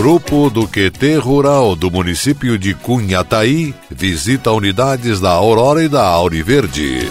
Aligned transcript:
Grupo 0.00 0.48
do 0.48 0.66
QT 0.66 1.16
Rural 1.16 1.76
do 1.76 1.90
município 1.90 2.58
de 2.58 2.72
Cunhataí 2.72 3.74
visita 3.90 4.50
unidades 4.50 5.20
da 5.20 5.28
Aurora 5.28 5.84
e 5.84 5.90
da 5.90 6.02
Auriverde. 6.02 7.06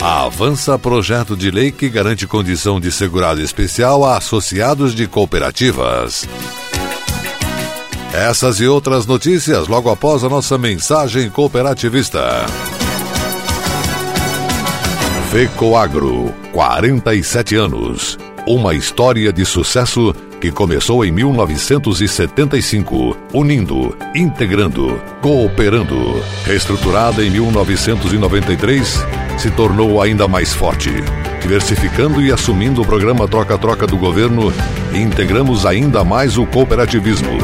Avança 0.00 0.76
projeto 0.76 1.36
de 1.36 1.52
lei 1.52 1.70
que 1.70 1.88
garante 1.88 2.26
condição 2.26 2.80
de 2.80 2.90
segurado 2.90 3.40
especial 3.40 4.04
a 4.04 4.16
associados 4.16 4.92
de 4.92 5.06
cooperativas. 5.06 6.28
Essas 8.12 8.58
e 8.58 8.66
outras 8.66 9.06
notícias 9.06 9.68
logo 9.68 9.88
após 9.88 10.24
a 10.24 10.28
nossa 10.28 10.58
mensagem 10.58 11.30
cooperativista. 11.30 12.44
Fecoagro, 15.30 16.34
47 16.50 17.54
anos. 17.54 18.18
Uma 18.48 18.74
história 18.74 19.32
de 19.32 19.44
sucesso 19.44 20.12
que 20.40 20.50
começou 20.50 21.04
em 21.04 21.12
1975, 21.12 23.16
unindo, 23.32 23.96
integrando, 24.12 25.00
cooperando. 25.22 26.20
Reestruturada 26.44 27.24
em 27.24 27.30
1993, 27.30 29.06
se 29.38 29.52
tornou 29.52 30.02
ainda 30.02 30.26
mais 30.26 30.52
forte. 30.52 30.90
Diversificando 31.40 32.20
e 32.20 32.32
assumindo 32.32 32.82
o 32.82 32.84
programa 32.84 33.28
Troca-Troca 33.28 33.86
do 33.86 33.96
governo, 33.96 34.52
integramos 34.92 35.64
ainda 35.64 36.02
mais 36.02 36.36
o 36.36 36.44
cooperativismo. 36.44 37.38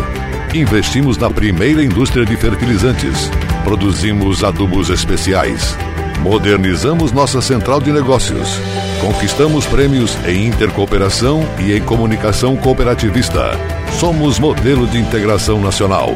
Investimos 0.53 1.17
na 1.19 1.31
primeira 1.31 1.85
indústria 1.85 2.27
de 2.27 2.37
fertilizantes. 2.37 3.31
Produzimos 3.63 4.43
adubos 4.43 4.91
especiais. 4.91 5.77
Modernizamos 6.23 7.13
nossa 7.13 7.41
central 7.41 7.81
de 7.81 7.93
negócios 7.93 8.61
Conquistamos 9.01 9.67
prêmios 9.67 10.17
em 10.27 10.47
intercooperação 10.47 11.43
e 11.61 11.73
em 11.73 11.81
comunicação 11.81 12.57
cooperativista. 12.57 13.53
Somos 14.01 14.39
modelo 14.39 14.87
de 14.87 14.99
integração 14.99 15.61
nacional. 15.61 16.15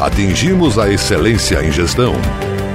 Atingimos 0.00 0.78
a 0.78 0.90
excelência 0.90 1.64
em 1.64 1.72
gestão. 1.72 2.14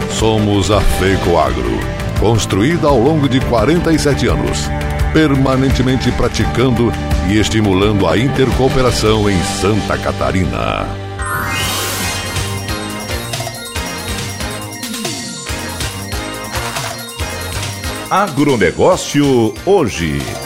Somos 0.09 0.71
a 0.71 0.81
FECOAGRO, 0.81 1.79
construída 2.19 2.87
ao 2.87 2.99
longo 2.99 3.29
de 3.29 3.39
47 3.41 4.27
anos, 4.27 4.69
permanentemente 5.13 6.11
praticando 6.11 6.91
e 7.29 7.37
estimulando 7.37 8.07
a 8.07 8.17
intercooperação 8.17 9.29
em 9.29 9.41
Santa 9.43 9.97
Catarina. 9.97 11.04
Agronegócio 18.09 19.51
hoje. 19.65 20.44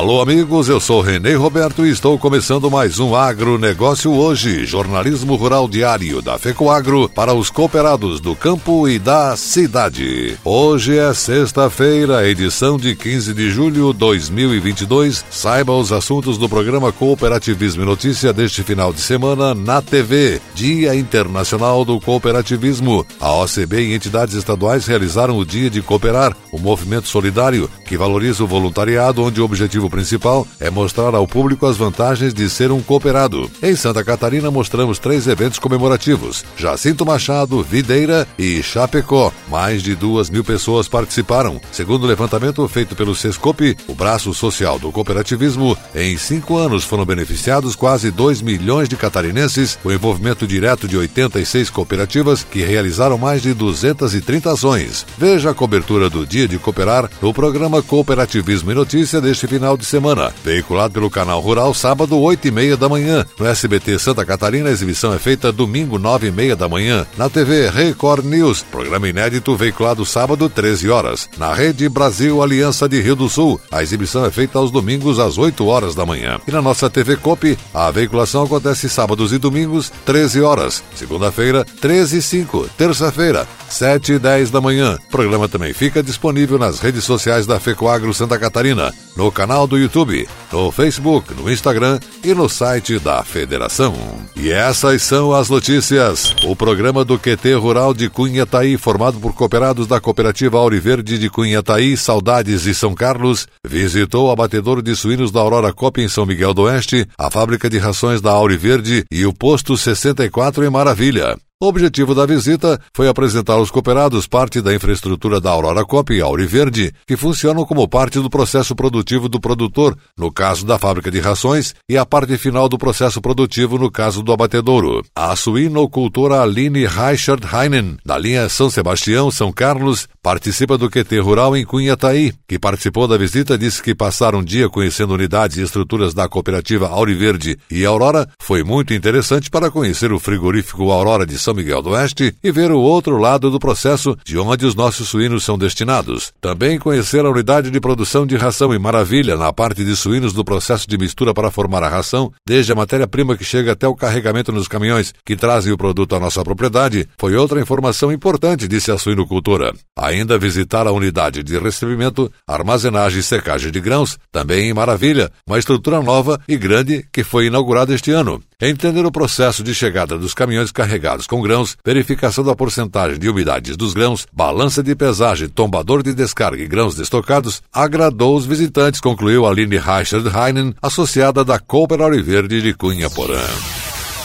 Alô, 0.00 0.22
amigos, 0.22 0.70
eu 0.70 0.80
sou 0.80 1.02
Renê 1.02 1.34
Roberto 1.34 1.84
e 1.84 1.90
estou 1.90 2.18
começando 2.18 2.70
mais 2.70 2.98
um 2.98 3.14
Agronegócio 3.14 4.10
hoje, 4.10 4.64
jornalismo 4.64 5.36
rural 5.36 5.68
diário 5.68 6.22
da 6.22 6.38
FECOAGro 6.38 7.06
para 7.06 7.34
os 7.34 7.50
cooperados 7.50 8.18
do 8.18 8.34
campo 8.34 8.88
e 8.88 8.98
da 8.98 9.36
cidade. 9.36 10.38
Hoje 10.42 10.96
é 10.96 11.12
sexta-feira, 11.12 12.26
edição 12.26 12.78
de 12.78 12.96
15 12.96 13.34
de 13.34 13.50
julho 13.50 13.92
de 13.92 13.98
2022. 13.98 15.22
Saiba 15.28 15.74
os 15.74 15.92
assuntos 15.92 16.38
do 16.38 16.48
programa 16.48 16.90
Cooperativismo 16.90 17.82
e 17.82 17.84
Notícia 17.84 18.32
deste 18.32 18.62
final 18.62 18.94
de 18.94 19.02
semana 19.02 19.54
na 19.54 19.82
TV, 19.82 20.40
Dia 20.54 20.94
Internacional 20.94 21.84
do 21.84 22.00
Cooperativismo. 22.00 23.04
A 23.20 23.34
OCB 23.34 23.82
e 23.82 23.94
entidades 23.94 24.34
estaduais 24.34 24.86
realizaram 24.86 25.36
o 25.36 25.44
Dia 25.44 25.68
de 25.68 25.82
Cooperar, 25.82 26.34
um 26.50 26.58
movimento 26.58 27.06
solidário 27.06 27.68
que 27.84 27.98
valoriza 27.98 28.42
o 28.42 28.46
voluntariado, 28.46 29.22
onde 29.22 29.42
o 29.42 29.44
objetivo 29.44 29.89
principal 29.90 30.46
é 30.58 30.70
mostrar 30.70 31.14
ao 31.14 31.26
público 31.26 31.66
as 31.66 31.76
vantagens 31.76 32.32
de 32.32 32.48
ser 32.48 32.70
um 32.70 32.80
cooperado. 32.80 33.50
Em 33.62 33.74
Santa 33.74 34.04
Catarina, 34.04 34.50
mostramos 34.50 34.98
três 34.98 35.26
eventos 35.26 35.58
comemorativos: 35.58 36.44
Jacinto 36.56 37.04
Machado, 37.04 37.62
Videira 37.62 38.26
e 38.38 38.62
Chapecó. 38.62 39.32
Mais 39.48 39.82
de 39.82 39.94
duas 39.94 40.30
mil 40.30 40.44
pessoas 40.44 40.88
participaram. 40.88 41.60
Segundo 41.72 42.04
o 42.04 42.06
levantamento 42.06 42.66
feito 42.68 42.94
pelo 42.94 43.14
Sescope, 43.14 43.76
o 43.86 43.94
braço 43.94 44.32
social 44.32 44.78
do 44.78 44.92
cooperativismo, 44.92 45.76
em 45.94 46.16
cinco 46.16 46.56
anos 46.56 46.84
foram 46.84 47.04
beneficiados 47.04 47.74
quase 47.74 48.10
2 48.10 48.42
milhões 48.42 48.88
de 48.88 48.96
catarinenses, 48.96 49.78
o 49.84 49.90
envolvimento 49.90 50.46
direto 50.46 50.86
de 50.86 50.96
86 50.96 51.70
cooperativas 51.70 52.44
que 52.44 52.62
realizaram 52.62 53.18
mais 53.18 53.42
de 53.42 53.52
230 53.52 54.52
ações. 54.52 55.06
Veja 55.18 55.50
a 55.50 55.54
cobertura 55.54 56.08
do 56.08 56.26
Dia 56.26 56.46
de 56.46 56.58
Cooperar 56.58 57.10
no 57.20 57.32
programa 57.32 57.82
Cooperativismo 57.82 58.70
e 58.70 58.74
Notícia 58.74 59.20
deste 59.20 59.46
final 59.46 59.76
de 59.80 59.86
semana. 59.86 60.32
Veiculado 60.44 60.94
pelo 60.94 61.10
canal 61.10 61.40
Rural, 61.40 61.74
sábado, 61.74 62.16
8 62.18 62.46
e 62.46 62.50
meia 62.50 62.76
da 62.76 62.88
manhã. 62.88 63.26
No 63.38 63.46
SBT 63.46 63.98
Santa 63.98 64.24
Catarina, 64.24 64.68
a 64.68 64.72
exibição 64.72 65.12
é 65.12 65.18
feita 65.18 65.50
domingo, 65.50 65.98
9 65.98 66.28
e 66.28 66.30
meia 66.30 66.54
da 66.54 66.68
manhã. 66.68 67.06
Na 67.16 67.28
TV 67.28 67.68
Record 67.70 68.24
News, 68.24 68.62
programa 68.62 69.08
inédito 69.08 69.56
veiculado 69.56 70.04
sábado, 70.04 70.48
13 70.48 70.88
horas. 70.88 71.28
Na 71.36 71.52
Rede 71.52 71.88
Brasil 71.88 72.42
Aliança 72.42 72.88
de 72.88 73.00
Rio 73.00 73.16
do 73.16 73.28
Sul, 73.28 73.60
a 73.72 73.82
exibição 73.82 74.24
é 74.24 74.30
feita 74.30 74.58
aos 74.58 74.70
domingos, 74.70 75.18
às 75.18 75.38
8 75.38 75.66
horas 75.66 75.94
da 75.94 76.06
manhã. 76.06 76.38
E 76.46 76.52
na 76.52 76.62
nossa 76.62 76.90
TV 76.90 77.16
COP, 77.16 77.58
a 77.72 77.90
veiculação 77.90 78.44
acontece 78.44 78.88
sábados 78.88 79.32
e 79.32 79.38
domingos, 79.38 79.90
13 80.04 80.42
horas. 80.42 80.84
Segunda-feira, 80.94 81.64
13 81.80 82.18
e 82.18 82.22
5. 82.22 82.68
Terça-feira, 82.76 83.48
7 83.68 84.12
e 84.14 84.18
10 84.18 84.50
da 84.50 84.60
manhã. 84.60 84.98
O 85.08 85.10
programa 85.10 85.48
também 85.48 85.72
fica 85.72 86.02
disponível 86.02 86.58
nas 86.58 86.80
redes 86.80 87.04
sociais 87.04 87.46
da 87.46 87.58
FECOAGRO 87.58 88.12
Santa 88.12 88.38
Catarina, 88.38 88.92
no 89.16 89.30
canal 89.32 89.66
do 89.70 89.78
YouTube, 89.78 90.28
no 90.52 90.70
Facebook, 90.72 91.32
no 91.32 91.50
Instagram 91.50 92.00
e 92.24 92.34
no 92.34 92.48
site 92.48 92.98
da 92.98 93.22
Federação. 93.22 93.94
E 94.36 94.50
essas 94.50 95.02
são 95.02 95.32
as 95.32 95.48
notícias. 95.48 96.34
O 96.44 96.56
programa 96.56 97.04
do 97.04 97.18
QT 97.18 97.54
Rural 97.54 97.94
de 97.94 98.10
Cunhataí, 98.10 98.76
formado 98.76 99.18
por 99.20 99.32
cooperados 99.32 99.86
da 99.86 100.00
Cooperativa 100.00 100.58
Auriverde 100.58 101.18
de 101.18 101.30
Cunhataí, 101.30 101.96
Saudades 101.96 102.66
e 102.66 102.74
São 102.74 102.94
Carlos, 102.94 103.46
visitou 103.64 104.26
o 104.26 104.30
abatedouro 104.32 104.82
de 104.82 104.94
suínos 104.96 105.30
da 105.30 105.40
Aurora 105.40 105.72
Cop 105.72 106.00
em 106.00 106.08
São 106.08 106.26
Miguel 106.26 106.52
do 106.52 106.62
Oeste, 106.62 107.06
a 107.16 107.30
fábrica 107.30 107.70
de 107.70 107.78
rações 107.78 108.20
da 108.20 108.32
Auriverde 108.32 109.04
e 109.10 109.24
o 109.24 109.32
posto 109.32 109.76
64 109.76 110.64
em 110.64 110.70
Maravilha. 110.70 111.38
O 111.62 111.66
objetivo 111.66 112.14
da 112.14 112.24
visita 112.24 112.80
foi 112.94 113.06
apresentar 113.06 113.52
aos 113.52 113.70
cooperados 113.70 114.26
parte 114.26 114.62
da 114.62 114.74
infraestrutura 114.74 115.38
da 115.38 115.50
Aurora 115.50 115.84
Cop 115.84 116.10
e 116.10 116.18
Auriverde, 116.18 116.90
que 117.06 117.18
funcionam 117.18 117.66
como 117.66 117.86
parte 117.86 118.18
do 118.18 118.30
processo 118.30 118.74
produtivo 118.74 119.28
do 119.28 119.38
produtor, 119.38 119.94
no 120.16 120.32
caso 120.32 120.64
da 120.64 120.78
fábrica 120.78 121.10
de 121.10 121.20
rações, 121.20 121.74
e 121.86 121.98
a 121.98 122.06
parte 122.06 122.38
final 122.38 122.66
do 122.66 122.78
processo 122.78 123.20
produtivo 123.20 123.76
no 123.76 123.90
caso 123.90 124.22
do 124.22 124.32
abatedouro. 124.32 125.04
A 125.14 125.36
suinocultora 125.36 126.40
Aline 126.40 126.86
Reichard 126.86 127.46
Heinen, 127.54 127.98
da 128.06 128.16
linha 128.16 128.48
São 128.48 128.70
Sebastião, 128.70 129.30
São 129.30 129.52
Carlos, 129.52 130.08
participa 130.22 130.78
do 130.78 130.88
QT 130.88 131.18
Rural 131.18 131.54
em 131.54 131.66
Cunhataí, 131.66 132.32
que 132.48 132.58
participou 132.58 133.06
da 133.06 133.18
visita 133.18 133.58
disse 133.58 133.82
que 133.82 133.94
passar 133.94 134.34
um 134.34 134.42
dia 134.42 134.70
conhecendo 134.70 135.12
unidades 135.12 135.58
e 135.58 135.62
estruturas 135.62 136.14
da 136.14 136.26
cooperativa 136.26 136.88
Auriverde 136.88 137.58
e 137.70 137.84
Aurora 137.84 138.26
foi 138.40 138.64
muito 138.64 138.94
interessante 138.94 139.50
para 139.50 139.70
conhecer 139.70 140.10
o 140.10 140.18
frigorífico 140.18 140.90
Aurora 140.90 141.26
de 141.26 141.38
São 141.38 141.49
São 141.50 141.54
Miguel 141.54 141.82
do 141.82 141.90
Oeste 141.90 142.32
e 142.44 142.52
ver 142.52 142.70
o 142.70 142.78
outro 142.78 143.18
lado 143.18 143.50
do 143.50 143.58
processo 143.58 144.16
de 144.24 144.38
onde 144.38 144.64
os 144.64 144.76
nossos 144.76 145.08
suínos 145.08 145.42
são 145.42 145.58
destinados. 145.58 146.32
Também 146.40 146.78
conhecer 146.78 147.24
a 147.24 147.30
unidade 147.30 147.72
de 147.72 147.80
produção 147.80 148.24
de 148.24 148.36
ração 148.36 148.72
em 148.72 148.78
Maravilha, 148.78 149.36
na 149.36 149.52
parte 149.52 149.84
de 149.84 149.96
suínos 149.96 150.32
do 150.32 150.44
processo 150.44 150.88
de 150.88 150.96
mistura 150.96 151.34
para 151.34 151.50
formar 151.50 151.82
a 151.82 151.88
ração, 151.88 152.32
desde 152.46 152.70
a 152.70 152.76
matéria-prima 152.76 153.36
que 153.36 153.42
chega 153.42 153.72
até 153.72 153.88
o 153.88 153.96
carregamento 153.96 154.52
nos 154.52 154.68
caminhões 154.68 155.12
que 155.24 155.34
trazem 155.34 155.72
o 155.72 155.76
produto 155.76 156.14
à 156.14 156.20
nossa 156.20 156.44
propriedade, 156.44 157.08
foi 157.18 157.34
outra 157.34 157.60
informação 157.60 158.12
importante, 158.12 158.68
disse 158.68 158.92
a 158.92 158.98
suinocultora. 158.98 159.74
Ainda 159.98 160.38
visitar 160.38 160.86
a 160.86 160.92
unidade 160.92 161.42
de 161.42 161.58
recebimento, 161.58 162.30
armazenagem 162.46 163.18
e 163.18 163.24
secagem 163.24 163.72
de 163.72 163.80
grãos, 163.80 164.16
também 164.30 164.70
em 164.70 164.74
Maravilha, 164.74 165.32
uma 165.44 165.58
estrutura 165.58 166.00
nova 166.00 166.40
e 166.46 166.56
grande 166.56 167.04
que 167.12 167.24
foi 167.24 167.46
inaugurada 167.46 167.92
este 167.92 168.12
ano. 168.12 168.40
Entender 168.62 169.06
o 169.06 169.10
processo 169.10 169.64
de 169.64 169.74
chegada 169.74 170.18
dos 170.18 170.34
caminhões 170.34 170.70
carregados 170.70 171.26
com 171.26 171.40
grãos, 171.40 171.78
verificação 171.82 172.44
da 172.44 172.54
porcentagem 172.54 173.18
de 173.18 173.26
umidades 173.26 173.74
dos 173.74 173.94
grãos, 173.94 174.26
balança 174.30 174.82
de 174.82 174.94
pesagem, 174.94 175.48
tombador 175.48 176.02
de 176.02 176.12
descarga 176.12 176.62
e 176.62 176.68
grãos 176.68 176.94
destocados, 176.94 177.62
agradou 177.72 178.36
os 178.36 178.44
visitantes, 178.44 179.00
concluiu 179.00 179.46
Aline 179.46 179.78
Reichert 179.78 180.26
Heinen, 180.26 180.74
associada 180.82 181.42
da 181.42 181.58
Cooper 181.58 182.22
Verde 182.22 182.60
de 182.60 182.74
Cunha 182.74 183.08
Porã. 183.08 183.40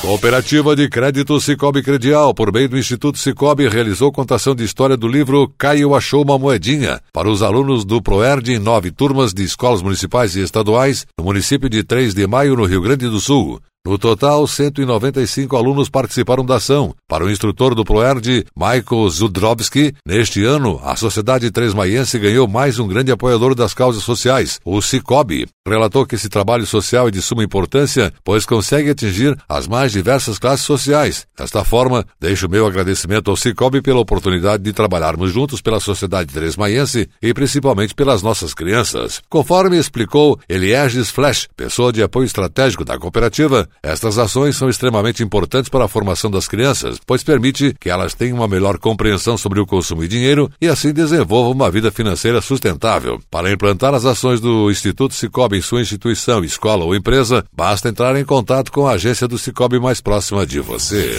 Cooperativa 0.01 0.75
de 0.75 0.89
Crédito 0.89 1.39
Cicobi 1.39 1.81
Credial, 1.81 2.33
por 2.33 2.51
meio 2.51 2.67
do 2.67 2.77
Instituto 2.77 3.17
Cicobi, 3.17 3.69
realizou 3.69 4.11
contação 4.11 4.53
de 4.53 4.65
história 4.65 4.97
do 4.97 5.07
livro 5.07 5.49
Caio 5.57 5.95
Achou 5.95 6.21
uma 6.23 6.38
Moedinha 6.38 6.99
para 7.13 7.29
os 7.29 7.41
alunos 7.41 7.85
do 7.85 8.01
ProERD 8.01 8.51
em 8.51 8.59
nove 8.59 8.91
turmas 8.91 9.33
de 9.33 9.45
escolas 9.45 9.81
municipais 9.81 10.35
e 10.35 10.41
estaduais 10.41 11.05
no 11.17 11.23
município 11.23 11.69
de 11.69 11.85
3 11.85 12.13
de 12.13 12.27
Maio, 12.27 12.57
no 12.57 12.65
Rio 12.65 12.81
Grande 12.81 13.07
do 13.07 13.21
Sul. 13.21 13.61
No 13.85 13.99
total, 13.99 14.47
195 14.47 15.55
alunos 15.55 15.89
participaram 15.89 16.43
da 16.43 16.55
ação. 16.55 16.95
Para 17.07 17.23
o 17.23 17.29
instrutor 17.29 17.75
do 17.75 17.85
ProERD, 17.85 18.43
Michael 18.57 19.07
Zudrowski, 19.11 19.93
neste 20.03 20.43
ano, 20.43 20.81
a 20.83 20.95
Sociedade 20.95 21.51
Tresmaiense 21.51 22.17
ganhou 22.17 22.47
mais 22.47 22.79
um 22.79 22.87
grande 22.87 23.11
apoiador 23.11 23.53
das 23.53 23.75
causas 23.75 24.01
sociais, 24.01 24.59
o 24.65 24.81
Cicobi. 24.81 25.47
Relatou 25.67 26.03
que 26.03 26.15
esse 26.15 26.29
trabalho 26.29 26.65
social 26.65 27.09
é 27.09 27.11
de 27.11 27.21
suma 27.21 27.43
importância, 27.43 28.11
pois 28.23 28.43
consegue 28.43 28.89
atingir 28.89 29.37
as 29.47 29.67
mais 29.67 29.91
diversas 29.91 30.39
classes 30.39 30.65
sociais. 30.65 31.27
Desta 31.38 31.63
forma, 31.63 32.03
deixo 32.19 32.49
meu 32.49 32.65
agradecimento 32.65 33.29
ao 33.29 33.38
Cicobi 33.38 33.83
pela 33.83 33.99
oportunidade 33.99 34.63
de 34.63 34.73
trabalharmos 34.73 35.31
juntos 35.31 35.61
pela 35.61 35.79
sociedade 35.79 36.33
tresmaiense 36.33 37.07
e 37.21 37.33
principalmente 37.35 37.93
pelas 37.93 38.23
nossas 38.23 38.51
crianças. 38.51 39.21
Conforme 39.29 39.77
explicou 39.77 40.39
Elieges 40.49 41.11
Flash, 41.11 41.47
pessoa 41.55 41.93
de 41.93 42.01
apoio 42.01 42.25
estratégico 42.25 42.83
da 42.83 42.97
cooperativa, 42.97 43.69
estas 43.81 44.18
ações 44.18 44.56
são 44.56 44.69
extremamente 44.69 45.24
importantes 45.24 45.69
para 45.69 45.86
a 45.86 45.88
formação 45.88 46.30
das 46.30 46.48
crianças, 46.48 46.98
pois 47.06 47.24
permite 47.24 47.75
que 47.80 47.89
elas 47.89 48.13
tenham 48.13 48.38
uma 48.38 48.48
melhor 48.48 48.77
compreensão 48.77 49.38
sobre 49.38 49.60
o 49.60 49.66
consumo 49.66 50.04
e 50.04 50.07
dinheiro 50.07 50.51
e 50.60 50.68
assim 50.68 50.92
desenvolvam 50.92 51.51
uma 51.51 51.72
vida 51.72 51.92
financeira 51.92 52.42
sustentável. 52.42 53.19
Para 53.30 53.51
implantar 53.51 53.94
as 53.94 54.06
ações 54.06 54.39
do 54.39 54.72
Instituto 54.72 55.13
Cicobi 55.13 55.57
em 55.57 55.62
sua 55.62 55.81
instituição, 55.81 56.44
escola 56.44 56.86
ou 56.86 56.95
empresa, 56.95 57.45
basta 57.54 57.89
entrar 57.89 58.16
em 58.16 58.25
contato 58.25 58.72
com 58.72 58.88
a 58.88 58.94
agência 58.94 59.27
do 59.27 59.38
Cicobi 59.38 59.80
mais 59.80 60.01
próxima 60.01 60.45
de 60.45 60.60
você. 60.60 61.16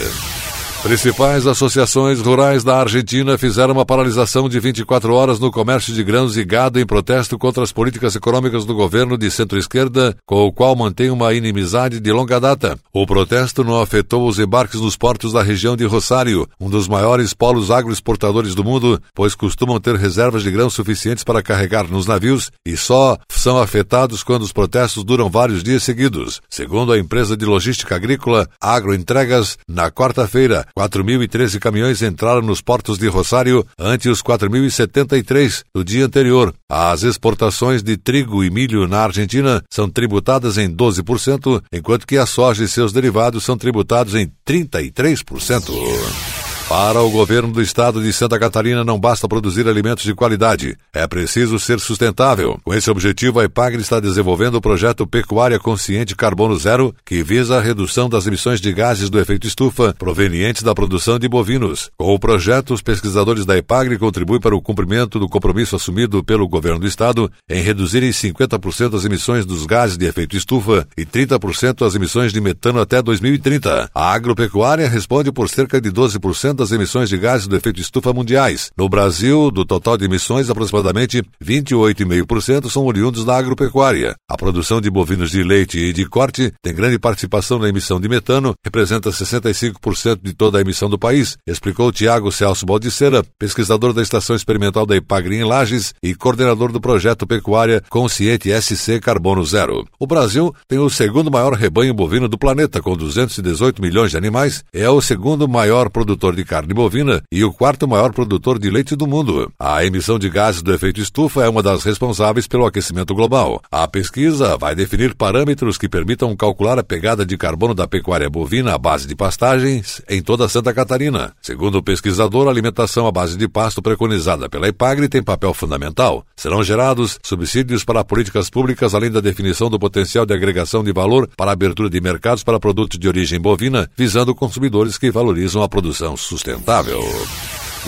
Principais 0.87 1.45
associações 1.45 2.21
rurais 2.21 2.63
da 2.63 2.79
Argentina 2.79 3.37
fizeram 3.37 3.73
uma 3.73 3.85
paralisação 3.85 4.47
de 4.47 4.57
24 4.57 5.13
horas 5.13 5.37
no 5.37 5.51
comércio 5.51 5.93
de 5.93 6.01
grãos 6.01 6.37
e 6.37 6.45
gado 6.45 6.79
em 6.79 6.85
protesto 6.85 7.37
contra 7.37 7.61
as 7.61 7.73
políticas 7.73 8.15
econômicas 8.15 8.63
do 8.63 8.73
governo 8.73 9.17
de 9.17 9.29
centro-esquerda, 9.29 10.15
com 10.25 10.45
o 10.45 10.51
qual 10.51 10.73
mantém 10.77 11.09
uma 11.09 11.33
inimizade 11.33 11.99
de 11.99 12.09
longa 12.13 12.39
data. 12.39 12.79
O 12.93 13.05
protesto 13.05 13.65
não 13.65 13.81
afetou 13.81 14.25
os 14.29 14.39
embarques 14.39 14.79
nos 14.79 14.95
portos 14.95 15.33
da 15.33 15.43
região 15.43 15.75
de 15.75 15.83
Rosário, 15.83 16.47
um 16.57 16.69
dos 16.69 16.87
maiores 16.87 17.33
polos 17.33 17.69
agroexportadores 17.69 18.55
do 18.55 18.63
mundo, 18.63 19.01
pois 19.13 19.35
costumam 19.35 19.81
ter 19.81 19.95
reservas 19.97 20.41
de 20.41 20.51
grãos 20.51 20.73
suficientes 20.73 21.25
para 21.25 21.43
carregar 21.43 21.85
nos 21.89 22.07
navios 22.07 22.49
e 22.65 22.77
só 22.77 23.17
são 23.27 23.57
afetados 23.59 24.23
quando 24.23 24.43
os 24.43 24.53
protestos 24.53 25.03
duram 25.03 25.29
vários 25.29 25.63
dias 25.63 25.83
seguidos. 25.83 26.39
Segundo 26.49 26.93
a 26.93 26.97
empresa 26.97 27.35
de 27.35 27.43
logística 27.43 27.93
agrícola 27.93 28.47
Agroentregas, 28.61 29.57
na 29.67 29.91
quarta-feira, 29.91 30.65
4.013 30.77 31.57
caminhões 31.57 32.03
entraram 32.03 32.43
nos 32.43 32.61
portos 32.61 32.99
de 32.99 33.07
Rosário 33.07 33.65
ante 33.79 34.09
os 34.09 34.21
4.073 34.21 35.63
do 35.73 35.83
dia 35.83 36.05
anterior. 36.05 36.53
As 36.69 37.01
exportações 37.01 37.81
de 37.81 37.97
trigo 37.97 38.43
e 38.43 38.51
milho 38.51 38.87
na 38.87 38.99
Argentina 38.99 39.63
são 39.71 39.89
tributadas 39.89 40.55
em 40.59 40.69
12%, 40.69 41.63
enquanto 41.73 42.05
que 42.05 42.15
a 42.15 42.27
soja 42.27 42.63
e 42.63 42.67
seus 42.67 42.93
derivados 42.93 43.43
são 43.43 43.57
tributados 43.57 44.13
em 44.13 44.31
33%. 44.47 46.26
Para 46.69 47.01
o 47.01 47.09
governo 47.09 47.49
do 47.49 47.61
estado 47.61 48.03
de 48.03 48.11
Santa 48.11 48.37
Catarina 48.37 48.83
não 48.83 48.99
basta 48.99 49.25
produzir 49.25 49.69
alimentos 49.69 50.03
de 50.03 50.13
qualidade, 50.13 50.77
é 50.93 51.07
preciso 51.07 51.57
ser 51.57 51.79
sustentável. 51.79 52.59
Com 52.61 52.73
esse 52.73 52.91
objetivo, 52.91 53.39
a 53.39 53.45
EPAGRE 53.45 53.79
está 53.79 54.01
desenvolvendo 54.01 54.55
o 54.55 54.61
projeto 54.61 55.07
Pecuária 55.07 55.57
Consciente 55.59 56.13
Carbono 56.13 56.57
Zero, 56.57 56.93
que 57.05 57.23
visa 57.23 57.57
a 57.57 57.61
redução 57.61 58.09
das 58.09 58.27
emissões 58.27 58.59
de 58.59 58.73
gases 58.73 59.09
do 59.09 59.17
efeito 59.17 59.47
estufa 59.47 59.95
provenientes 59.97 60.61
da 60.61 60.75
produção 60.75 61.17
de 61.17 61.29
bovinos. 61.29 61.89
Com 61.97 62.13
o 62.13 62.19
projeto, 62.19 62.73
os 62.73 62.81
pesquisadores 62.81 63.45
da 63.45 63.57
EPAGRE 63.57 63.97
contribuem 63.97 64.41
para 64.41 64.55
o 64.55 64.61
cumprimento 64.61 65.19
do 65.19 65.29
compromisso 65.29 65.77
assumido 65.77 66.21
pelo 66.21 66.49
governo 66.49 66.81
do 66.81 66.87
estado 66.87 67.31
em 67.49 67.61
reduzir 67.61 68.03
em 68.03 68.11
50% 68.11 68.93
as 68.93 69.05
emissões 69.05 69.45
dos 69.45 69.65
gases 69.65 69.97
de 69.97 70.05
efeito 70.05 70.35
estufa 70.35 70.85
e 70.97 71.05
30% 71.05 71.87
as 71.87 71.95
emissões 71.95 72.33
de 72.33 72.41
metano 72.41 72.81
até 72.81 73.01
2030. 73.01 73.89
A 73.95 74.13
agropecuária 74.13 74.89
responde 74.89 75.31
por 75.31 75.47
cerca 75.47 75.79
de 75.79 75.89
12% 75.89 76.56
das 76.57 76.71
emissões 76.71 77.07
de 77.07 77.17
gases 77.17 77.47
do 77.47 77.55
efeito 77.55 77.79
estufa 77.79 78.11
mundiais. 78.11 78.71
No 78.77 78.89
Brasil, 78.89 79.49
do 79.51 79.63
total 79.63 79.97
de 79.97 80.05
emissões, 80.05 80.49
aproximadamente 80.49 81.23
28,5% 81.41 82.69
são 82.69 82.85
oriundos 82.85 83.23
da 83.23 83.37
agropecuária. 83.37 84.15
A 84.29 84.35
produção 84.35 84.81
de 84.81 84.89
bovinos 84.89 85.31
de 85.31 85.43
leite 85.43 85.77
e 85.79 85.93
de 85.93 86.05
corte 86.05 86.51
tem 86.61 86.73
grande 86.73 86.99
participação 86.99 87.59
na 87.59 87.69
emissão 87.69 88.01
de 88.01 88.09
metano, 88.09 88.53
representa 88.65 89.09
65% 89.09 90.19
de 90.21 90.33
toda 90.33 90.57
a 90.57 90.61
emissão 90.61 90.89
do 90.89 90.99
país, 90.99 91.37
explicou 91.47 91.91
Tiago 91.91 92.31
Celso 92.31 92.65
Baldiceira, 92.65 93.23
pesquisador 93.39 93.93
da 93.93 94.01
Estação 94.01 94.35
Experimental 94.35 94.85
da 94.85 94.95
Ipagri 94.95 95.37
em 95.37 95.43
Lages 95.43 95.93
e 96.01 96.13
coordenador 96.15 96.71
do 96.71 96.81
projeto 96.81 97.27
Pecuária 97.27 97.83
Consciente 97.89 98.49
SC 98.51 98.99
Carbono 98.99 99.45
Zero. 99.45 99.85
O 99.99 100.07
Brasil 100.07 100.53
tem 100.67 100.79
o 100.79 100.89
segundo 100.89 101.31
maior 101.31 101.53
rebanho 101.53 101.93
bovino 101.93 102.27
do 102.27 102.37
planeta, 102.37 102.81
com 102.81 102.95
218 102.95 103.81
milhões 103.81 104.11
de 104.11 104.17
animais, 104.17 104.63
é 104.73 104.89
o 104.89 105.01
segundo 105.01 105.47
maior 105.47 105.89
produtor 105.89 106.35
de 106.35 106.43
carne 106.47 106.73
bovina 106.73 107.21
e 107.31 107.43
o 107.43 107.53
quarto 107.53 107.87
maior 107.87 108.11
produtor 108.11 108.57
de 108.57 108.69
leite 108.69 108.95
do 108.95 109.05
mundo. 109.05 109.51
A 109.59 109.85
emissão 109.85 110.17
de 110.17 110.29
gases 110.29 110.63
do 110.63 110.73
efeito 110.73 110.99
estufa 110.99 111.43
é 111.43 111.49
uma 111.49 111.61
das 111.61 111.83
responsáveis 111.83 112.47
pelo 112.47 112.65
aquecimento 112.65 113.13
global. 113.13 113.61
A 113.69 113.87
pesquisa 113.87 114.57
vai 114.57 114.73
definir 114.73 115.13
parâmetros 115.13 115.77
que 115.77 115.89
permitam 115.89 116.35
calcular 116.35 116.79
a 116.79 116.83
pegada 116.83 117.25
de 117.25 117.37
carbono 117.37 117.75
da 117.75 117.87
pecuária 117.87 118.29
bovina 118.29 118.73
à 118.73 118.77
base 118.77 119.05
de 119.07 119.15
pastagens 119.15 120.01
em 120.09 120.21
toda 120.21 120.47
Santa 120.47 120.73
Catarina. 120.73 121.33
Segundo 121.41 121.79
o 121.79 121.83
pesquisador, 121.83 122.47
a 122.47 122.51
alimentação 122.51 123.05
à 123.05 123.11
base 123.11 123.37
de 123.37 123.47
pasto 123.47 123.81
preconizada 123.81 124.49
pela 124.49 124.67
IPAGRE 124.67 125.09
tem 125.09 125.21
papel 125.21 125.53
fundamental. 125.53 126.25
Serão 126.35 126.63
gerados 126.63 127.19
subsídios 127.21 127.83
para 127.83 128.03
políticas 128.03 128.49
públicas, 128.49 128.95
além 128.95 129.11
da 129.11 129.19
definição 129.19 129.69
do 129.69 129.77
potencial 129.77 130.25
de 130.25 130.33
agregação 130.33 130.83
de 130.83 130.93
valor 130.93 131.29
para 131.35 131.51
abertura 131.51 131.89
de 131.89 131.99
mercados 131.99 132.43
para 132.43 132.59
produtos 132.59 132.97
de 132.97 133.07
origem 133.07 133.39
bovina, 133.39 133.89
visando 133.97 134.33
consumidores 134.33 134.97
que 134.97 135.11
valorizam 135.11 135.61
a 135.61 135.69
produção 135.69 136.15
sustentável. 136.15 136.36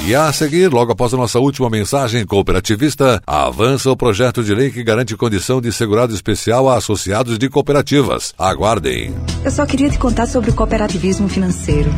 E 0.06 0.16
a 0.16 0.32
seguir, 0.32 0.72
logo 0.72 0.92
após 0.92 1.14
a 1.14 1.18
nossa 1.18 1.40
última 1.40 1.70
mensagem 1.70 2.26
cooperativista, 2.26 3.22
avança 3.28 3.92
o 3.92 3.98
projeto 3.98 4.44
de 4.44 4.56
lei 4.56 4.72
que 4.72 4.84
garante 4.84 5.16
condição 5.16 5.60
de 5.60 5.72
segurado 5.74 6.14
especial 6.14 6.70
a 6.70 6.78
associados 6.78 7.38
de 7.38 7.50
cooperativas. 7.50 8.34
Aguardem. 8.38 9.14
Eu 9.44 9.52
só 9.52 9.66
queria 9.66 9.90
te 9.90 10.00
contar 10.00 10.26
sobre 10.28 10.52
o 10.52 10.54
cooperativismo 10.54 11.28
financeiro. 11.28 11.92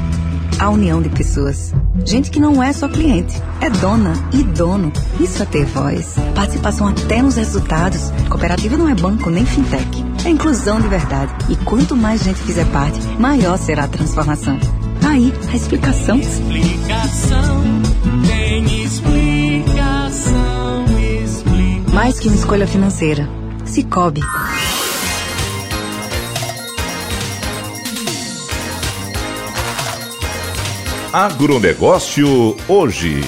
A 0.59 0.69
união 0.69 1.01
de 1.01 1.09
pessoas. 1.09 1.73
Gente 2.05 2.29
que 2.29 2.39
não 2.39 2.61
é 2.61 2.73
só 2.73 2.87
cliente, 2.87 3.35
é 3.61 3.69
dona 3.69 4.13
e 4.33 4.43
dono. 4.43 4.91
Isso 5.19 5.41
é 5.41 5.45
ter 5.45 5.65
voz. 5.65 6.15
Participação 6.35 6.87
até 6.87 7.21
nos 7.21 7.35
resultados. 7.35 8.11
Cooperativa 8.29 8.77
não 8.77 8.89
é 8.89 8.95
banco 8.95 9.29
nem 9.29 9.45
fintech. 9.45 10.03
É 10.25 10.29
inclusão 10.29 10.81
de 10.81 10.87
verdade. 10.87 11.33
E 11.49 11.55
quanto 11.55 11.95
mais 11.95 12.23
gente 12.23 12.41
fizer 12.41 12.65
parte, 12.71 12.99
maior 13.19 13.57
será 13.57 13.85
a 13.85 13.87
transformação. 13.87 14.59
Aí, 15.11 15.33
a 15.51 15.55
explicação. 15.57 16.17
Explicação, 16.17 17.63
tem 18.25 18.63
explicação, 18.81 20.85
explicação. 20.85 21.93
Mais 21.93 22.17
que 22.17 22.29
uma 22.29 22.37
escolha 22.37 22.65
financeira. 22.65 23.27
Cicobi. 23.65 24.21
Agronegócio 31.11 32.55
hoje. 32.69 33.19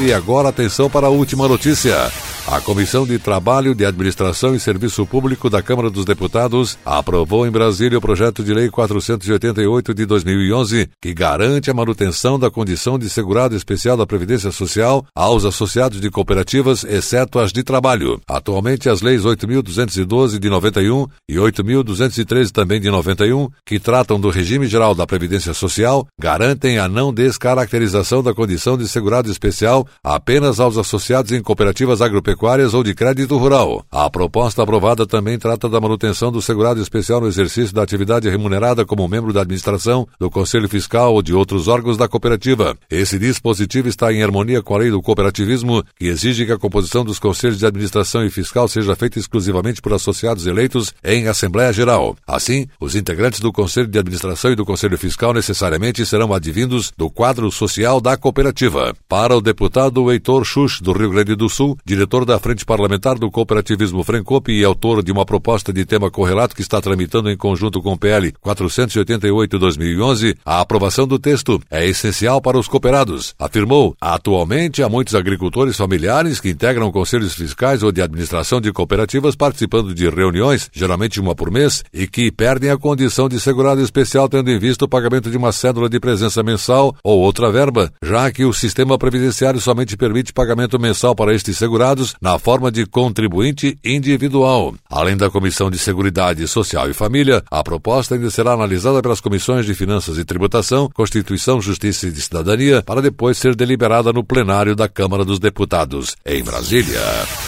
E 0.00 0.12
agora 0.12 0.48
atenção 0.48 0.90
para 0.90 1.06
a 1.06 1.10
última 1.10 1.46
notícia. 1.46 2.10
A 2.48 2.60
Comissão 2.60 3.04
de 3.04 3.18
Trabalho, 3.18 3.74
de 3.74 3.84
Administração 3.84 4.54
e 4.54 4.60
Serviço 4.60 5.04
Público 5.04 5.50
da 5.50 5.60
Câmara 5.60 5.90
dos 5.90 6.04
Deputados 6.04 6.78
aprovou 6.86 7.44
em 7.44 7.50
Brasília 7.50 7.98
o 7.98 8.00
projeto 8.00 8.44
de 8.44 8.54
lei 8.54 8.70
488 8.70 9.92
de 9.92 10.06
2011, 10.06 10.88
que 11.02 11.12
garante 11.12 11.72
a 11.72 11.74
manutenção 11.74 12.38
da 12.38 12.48
condição 12.48 13.00
de 13.00 13.10
segurado 13.10 13.56
especial 13.56 13.96
da 13.96 14.06
Previdência 14.06 14.52
Social 14.52 15.04
aos 15.12 15.44
associados 15.44 16.00
de 16.00 16.08
cooperativas, 16.08 16.84
exceto 16.84 17.40
as 17.40 17.52
de 17.52 17.64
trabalho. 17.64 18.20
Atualmente, 18.28 18.88
as 18.88 19.02
leis 19.02 19.24
8.212 19.24 20.38
de 20.38 20.48
91 20.48 21.04
e 21.28 21.34
8.213 21.34 22.52
também 22.52 22.80
de 22.80 22.88
91, 22.88 23.48
que 23.66 23.80
tratam 23.80 24.20
do 24.20 24.30
regime 24.30 24.68
geral 24.68 24.94
da 24.94 25.04
Previdência 25.04 25.52
Social, 25.52 26.06
garantem 26.16 26.78
a 26.78 26.86
não 26.86 27.12
descaracterização 27.12 28.22
da 28.22 28.32
condição 28.32 28.78
de 28.78 28.86
segurado 28.86 29.32
especial 29.32 29.84
apenas 30.02 30.60
aos 30.60 30.78
associados 30.78 31.32
em 31.32 31.42
cooperativas 31.42 32.00
agropecuárias 32.00 32.35
agropecuárias 32.36 32.74
ou 32.74 32.84
de 32.84 32.94
crédito 32.94 33.36
rural. 33.36 33.84
A 33.90 34.08
proposta 34.10 34.62
aprovada 34.62 35.06
também 35.06 35.38
trata 35.38 35.68
da 35.68 35.80
manutenção 35.80 36.30
do 36.30 36.42
segurado 36.42 36.80
especial 36.80 37.20
no 37.20 37.26
exercício 37.26 37.74
da 37.74 37.82
atividade 37.82 38.28
remunerada 38.28 38.84
como 38.84 39.08
membro 39.08 39.32
da 39.32 39.40
administração, 39.40 40.06
do 40.20 40.30
Conselho 40.30 40.68
Fiscal 40.68 41.14
ou 41.14 41.22
de 41.22 41.34
outros 41.34 41.66
órgãos 41.66 41.96
da 41.96 42.06
cooperativa. 42.06 42.76
Esse 42.90 43.18
dispositivo 43.18 43.88
está 43.88 44.12
em 44.12 44.22
harmonia 44.22 44.62
com 44.62 44.74
a 44.74 44.78
lei 44.78 44.90
do 44.90 45.02
cooperativismo, 45.02 45.82
que 45.98 46.06
exige 46.06 46.44
que 46.44 46.52
a 46.52 46.58
composição 46.58 47.04
dos 47.04 47.18
conselhos 47.18 47.58
de 47.58 47.66
administração 47.66 48.24
e 48.24 48.30
fiscal 48.30 48.68
seja 48.68 48.94
feita 48.94 49.18
exclusivamente 49.18 49.80
por 49.80 49.94
associados 49.94 50.46
eleitos 50.46 50.92
em 51.02 51.28
Assembleia 51.28 51.72
Geral. 51.72 52.16
Assim, 52.26 52.66
os 52.78 52.94
integrantes 52.94 53.40
do 53.40 53.52
Conselho 53.52 53.88
de 53.88 53.98
Administração 53.98 54.52
e 54.52 54.56
do 54.56 54.66
Conselho 54.66 54.98
Fiscal 54.98 55.32
necessariamente 55.32 56.04
serão 56.04 56.34
advindos 56.34 56.92
do 56.96 57.08
quadro 57.08 57.50
social 57.50 58.00
da 58.00 58.16
cooperativa. 58.16 58.94
Para 59.08 59.36
o 59.36 59.40
deputado 59.40 60.10
Heitor 60.10 60.44
Xux, 60.44 60.80
do 60.80 60.92
Rio 60.92 61.10
Grande 61.10 61.34
do 61.34 61.48
Sul, 61.48 61.78
diretor 61.84 62.25
da 62.26 62.38
Frente 62.40 62.64
Parlamentar 62.64 63.18
do 63.18 63.30
Cooperativismo 63.30 64.02
Frencop 64.02 64.50
e 64.52 64.64
autor 64.64 65.02
de 65.02 65.12
uma 65.12 65.24
proposta 65.24 65.72
de 65.72 65.86
tema 65.86 66.10
correlato 66.10 66.56
que 66.56 66.60
está 66.60 66.80
tramitando 66.80 67.30
em 67.30 67.36
conjunto 67.36 67.80
com 67.80 67.92
o 67.92 67.98
PL 67.98 68.32
488-2011, 68.44 70.36
a 70.44 70.60
aprovação 70.60 71.06
do 71.06 71.18
texto 71.18 71.62
é 71.70 71.86
essencial 71.86 72.42
para 72.42 72.58
os 72.58 72.66
cooperados. 72.66 73.34
Afirmou, 73.38 73.96
atualmente 74.00 74.82
há 74.82 74.88
muitos 74.88 75.14
agricultores 75.14 75.76
familiares 75.76 76.40
que 76.40 76.50
integram 76.50 76.90
conselhos 76.90 77.34
fiscais 77.34 77.84
ou 77.84 77.92
de 77.92 78.02
administração 78.02 78.60
de 78.60 78.72
cooperativas 78.72 79.36
participando 79.36 79.94
de 79.94 80.08
reuniões, 80.10 80.68
geralmente 80.72 81.20
uma 81.20 81.34
por 81.34 81.50
mês, 81.50 81.84
e 81.94 82.08
que 82.08 82.32
perdem 82.32 82.70
a 82.70 82.76
condição 82.76 83.28
de 83.28 83.38
segurado 83.38 83.80
especial 83.80 84.28
tendo 84.28 84.50
em 84.50 84.58
vista 84.58 84.84
o 84.84 84.88
pagamento 84.88 85.30
de 85.30 85.36
uma 85.36 85.52
cédula 85.52 85.88
de 85.88 86.00
presença 86.00 86.42
mensal 86.42 86.96
ou 87.04 87.20
outra 87.20 87.52
verba, 87.52 87.92
já 88.02 88.28
que 88.32 88.44
o 88.44 88.52
sistema 88.52 88.98
previdenciário 88.98 89.60
somente 89.60 89.96
permite 89.96 90.32
pagamento 90.32 90.80
mensal 90.80 91.14
para 91.14 91.32
estes 91.32 91.56
segurados 91.56 92.15
na 92.20 92.38
forma 92.38 92.70
de 92.70 92.86
contribuinte 92.86 93.78
individual. 93.84 94.74
Além 94.90 95.16
da 95.16 95.30
Comissão 95.30 95.70
de 95.70 95.78
Seguridade 95.78 96.46
Social 96.46 96.88
e 96.88 96.94
Família, 96.94 97.42
a 97.50 97.62
proposta 97.62 98.14
ainda 98.14 98.30
será 98.30 98.52
analisada 98.52 99.02
pelas 99.02 99.20
Comissões 99.20 99.66
de 99.66 99.74
Finanças 99.74 100.18
e 100.18 100.24
Tributação, 100.24 100.88
Constituição, 100.92 101.60
Justiça 101.60 102.08
e 102.08 102.12
de 102.12 102.20
Cidadania, 102.20 102.82
para 102.82 103.02
depois 103.02 103.38
ser 103.38 103.54
deliberada 103.54 104.12
no 104.12 104.24
plenário 104.24 104.74
da 104.74 104.88
Câmara 104.88 105.24
dos 105.24 105.38
Deputados, 105.38 106.16
em 106.24 106.42
Brasília. 106.42 107.00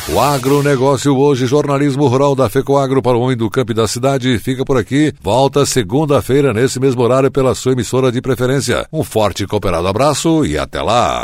O 0.09 0.21
agronegócio 0.21 1.17
hoje, 1.17 1.47
jornalismo 1.47 2.07
rural 2.07 2.35
da 2.35 2.49
FECOAGro 2.49 3.03
para 3.03 3.17
o 3.17 3.21
homem 3.21 3.37
do 3.37 3.51
campo 3.51 3.73
e 3.73 3.75
da 3.75 3.87
cidade, 3.87 4.39
fica 4.39 4.65
por 4.65 4.77
aqui. 4.77 5.13
Volta 5.21 5.67
segunda-feira, 5.67 6.53
nesse 6.53 6.81
mesmo 6.81 7.03
horário, 7.03 7.31
pela 7.31 7.55
sua 7.55 7.73
emissora 7.73 8.11
de 8.11 8.21
preferência. 8.21 8.87
Um 8.93 9.05
forte 9.05 9.45
e 9.45 9.47
cooperado 9.47 9.87
abraço 9.87 10.45
e 10.45 10.57
até 10.59 10.81
lá! 10.81 11.23